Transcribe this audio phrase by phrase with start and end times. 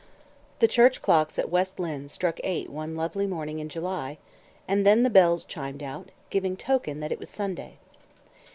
[0.57, 4.17] The church clocks at West Lynne struck eight one lovely morning in July,
[4.67, 7.77] and then the bells chimed out, giving token that it was Sunday.